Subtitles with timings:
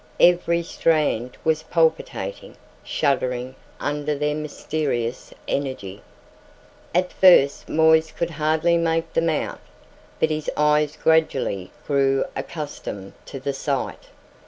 [0.19, 6.01] Every strand was palpitating, shuddering under their mysterious energy.
[6.95, 9.59] At first Moisse could hardly make them out,
[10.19, 14.07] but his eyes gradually grew accustomed to the sight.